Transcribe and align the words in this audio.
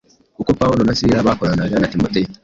Uko 0.41 0.51
Pawulo 0.59 0.81
na 0.85 0.95
Sila 0.99 1.27
bakoranaga 1.27 1.75
na 1.79 1.91
Timoteyo, 1.93 2.29